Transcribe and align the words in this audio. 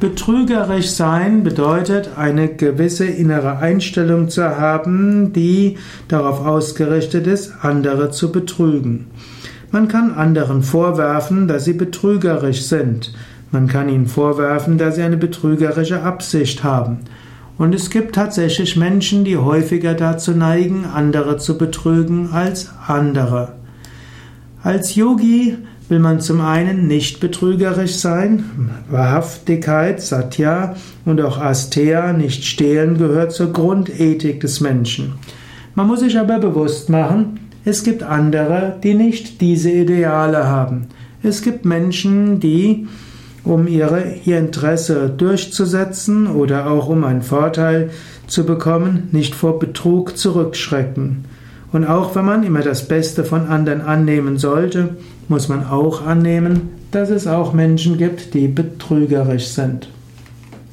Betrügerisch 0.00 0.88
sein 0.88 1.42
bedeutet, 1.42 2.12
eine 2.16 2.48
gewisse 2.48 3.04
innere 3.04 3.58
Einstellung 3.58 4.30
zu 4.30 4.56
haben, 4.56 5.34
die 5.34 5.76
darauf 6.08 6.46
ausgerichtet 6.46 7.26
ist, 7.26 7.52
andere 7.60 8.10
zu 8.10 8.32
betrügen. 8.32 9.08
Man 9.70 9.88
kann 9.88 10.14
anderen 10.14 10.62
vorwerfen, 10.62 11.48
dass 11.48 11.66
sie 11.66 11.74
betrügerisch 11.74 12.62
sind. 12.62 13.12
Man 13.50 13.66
kann 13.66 13.90
ihnen 13.90 14.06
vorwerfen, 14.06 14.78
dass 14.78 14.94
sie 14.94 15.02
eine 15.02 15.18
betrügerische 15.18 16.02
Absicht 16.02 16.64
haben. 16.64 17.00
Und 17.58 17.74
es 17.74 17.90
gibt 17.90 18.14
tatsächlich 18.14 18.76
Menschen, 18.76 19.24
die 19.24 19.36
häufiger 19.36 19.92
dazu 19.92 20.30
neigen, 20.32 20.86
andere 20.86 21.36
zu 21.36 21.58
betrügen 21.58 22.30
als 22.32 22.70
andere. 22.86 23.52
Als 24.62 24.94
Yogi 24.94 25.56
will 25.88 26.00
man 26.00 26.20
zum 26.20 26.42
einen 26.42 26.86
nicht 26.86 27.18
betrügerisch 27.18 27.94
sein, 27.94 28.44
Wahrhaftigkeit, 28.90 30.02
Satya 30.02 30.76
und 31.06 31.20
auch 31.22 31.38
Asteya, 31.38 32.12
nicht 32.12 32.44
stehlen, 32.44 32.98
gehört 32.98 33.32
zur 33.32 33.52
Grundethik 33.52 34.40
des 34.40 34.60
Menschen. 34.60 35.14
Man 35.74 35.86
muss 35.86 36.00
sich 36.00 36.18
aber 36.18 36.38
bewusst 36.38 36.90
machen, 36.90 37.40
es 37.64 37.84
gibt 37.84 38.02
andere, 38.02 38.76
die 38.82 38.94
nicht 38.94 39.40
diese 39.40 39.70
Ideale 39.70 40.46
haben. 40.46 40.88
Es 41.22 41.40
gibt 41.40 41.64
Menschen, 41.64 42.38
die, 42.38 42.86
um 43.44 43.66
ihre, 43.66 44.14
ihr 44.24 44.38
Interesse 44.38 45.08
durchzusetzen 45.08 46.26
oder 46.26 46.70
auch 46.70 46.88
um 46.88 47.04
einen 47.04 47.22
Vorteil 47.22 47.90
zu 48.26 48.44
bekommen, 48.44 49.08
nicht 49.12 49.34
vor 49.34 49.58
Betrug 49.58 50.18
zurückschrecken. 50.18 51.24
Und 51.72 51.84
auch 51.84 52.14
wenn 52.16 52.24
man 52.24 52.42
immer 52.42 52.62
das 52.62 52.88
Beste 52.88 53.24
von 53.24 53.46
anderen 53.46 53.80
annehmen 53.80 54.38
sollte, 54.38 54.96
muss 55.28 55.48
man 55.48 55.66
auch 55.66 56.04
annehmen, 56.04 56.70
dass 56.90 57.10
es 57.10 57.26
auch 57.26 57.52
Menschen 57.52 57.96
gibt, 57.98 58.34
die 58.34 58.48
betrügerisch 58.48 59.46
sind. 59.46 59.88